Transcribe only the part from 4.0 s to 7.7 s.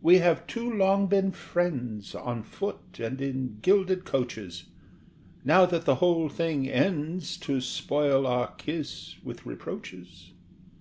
coaches, Now that the whole thing ends, to